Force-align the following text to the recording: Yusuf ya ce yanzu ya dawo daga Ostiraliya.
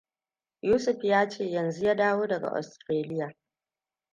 Yusuf 0.61 1.03
ya 1.03 1.29
ce 1.29 1.45
yanzu 1.51 1.85
ya 1.85 1.95
dawo 1.95 2.27
daga 2.27 2.49
Ostiraliya. 2.59 3.35